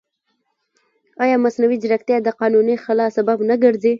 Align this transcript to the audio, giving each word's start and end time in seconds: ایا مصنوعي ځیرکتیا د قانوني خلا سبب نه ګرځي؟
ایا 1.23 1.35
مصنوعي 1.45 1.77
ځیرکتیا 1.83 2.17
د 2.23 2.27
قانوني 2.39 2.75
خلا 2.83 3.05
سبب 3.17 3.37
نه 3.49 3.55
ګرځي؟ 3.63 3.89